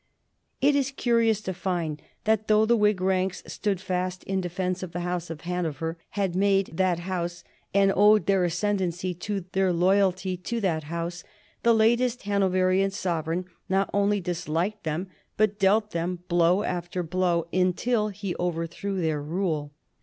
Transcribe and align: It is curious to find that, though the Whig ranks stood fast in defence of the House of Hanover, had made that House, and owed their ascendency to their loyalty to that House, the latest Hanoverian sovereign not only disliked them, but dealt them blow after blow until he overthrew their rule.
It 0.61 0.75
is 0.75 0.89
curious 0.89 1.41
to 1.41 1.53
find 1.53 2.01
that, 2.23 2.47
though 2.47 2.65
the 2.65 2.75
Whig 2.75 2.99
ranks 2.99 3.43
stood 3.45 3.79
fast 3.79 4.23
in 4.23 4.41
defence 4.41 4.81
of 4.81 4.93
the 4.93 5.01
House 5.01 5.29
of 5.29 5.41
Hanover, 5.41 5.99
had 6.17 6.35
made 6.35 6.71
that 6.73 6.97
House, 7.01 7.43
and 7.71 7.93
owed 7.95 8.25
their 8.25 8.43
ascendency 8.43 9.13
to 9.13 9.45
their 9.51 9.71
loyalty 9.71 10.37
to 10.37 10.59
that 10.61 10.85
House, 10.85 11.23
the 11.61 11.75
latest 11.75 12.23
Hanoverian 12.23 12.89
sovereign 12.89 13.45
not 13.69 13.91
only 13.93 14.19
disliked 14.19 14.85
them, 14.85 15.07
but 15.37 15.59
dealt 15.59 15.91
them 15.91 16.23
blow 16.27 16.63
after 16.63 17.03
blow 17.03 17.45
until 17.53 18.07
he 18.07 18.35
overthrew 18.39 18.99
their 19.01 19.21
rule. 19.21 19.71